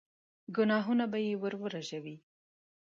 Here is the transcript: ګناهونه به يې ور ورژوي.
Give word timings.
ګناهونه 0.55 1.05
به 1.11 1.19
يې 1.25 1.33
ور 1.41 1.53
ورژوي. 1.61 2.15